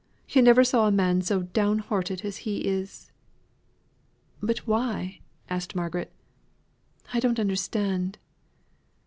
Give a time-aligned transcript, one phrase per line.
[0.27, 3.11] Yo' never saw a man so downhearted as he is."
[4.41, 6.11] "But why?" asked Margaret.
[7.13, 8.17] "I don't understand."